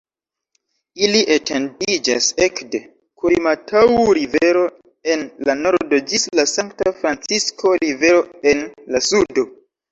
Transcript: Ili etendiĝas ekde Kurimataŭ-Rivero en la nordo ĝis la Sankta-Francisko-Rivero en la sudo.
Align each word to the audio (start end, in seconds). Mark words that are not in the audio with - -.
Ili 1.07 1.19
etendiĝas 1.35 2.29
ekde 2.45 2.81
Kurimataŭ-Rivero 3.23 4.65
en 5.17 5.23
la 5.51 5.59
nordo 5.61 6.03
ĝis 6.11 6.27
la 6.43 6.49
Sankta-Francisko-Rivero 6.57 8.27
en 8.55 8.69
la 8.93 9.07
sudo. 9.13 9.51